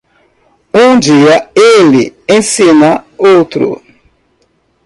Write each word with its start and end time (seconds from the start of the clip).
Um 0.73 0.97
dia 0.99 1.51
ele 1.55 2.15
ensina 2.27 3.05
outro. 3.19 3.79